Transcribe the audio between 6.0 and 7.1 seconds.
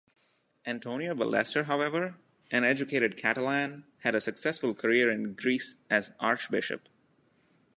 archbishop.